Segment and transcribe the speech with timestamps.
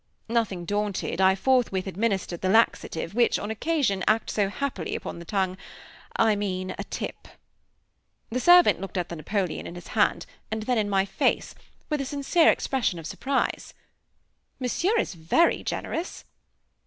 [0.27, 5.25] Nothing daunted, I forthwith administered that laxative which, on occasion, acts so happily upon the
[5.25, 5.57] tongue
[6.15, 7.27] I mean a "tip."
[8.31, 11.53] The servant looked at the Napoleon in his hand, and then in my face,
[11.87, 13.75] with a sincere expression of surprise.
[14.59, 16.25] "Monsieur is very generous!"